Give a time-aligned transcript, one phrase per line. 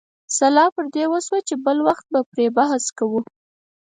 [0.37, 3.19] سلا پر دې وشوه چې بل وخت به پرې بحث وکړو.